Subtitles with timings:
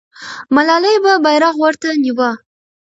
[0.55, 2.31] ملالۍ به بیرغ ورته نیوه.